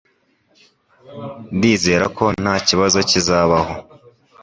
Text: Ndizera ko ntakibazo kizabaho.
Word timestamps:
Ndizera 1.55 2.05
ko 2.17 2.25
ntakibazo 2.41 2.97
kizabaho. 3.09 3.73